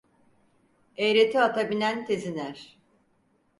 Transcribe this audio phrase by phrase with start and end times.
[0.97, 2.77] Eğreti ata binen tez iner.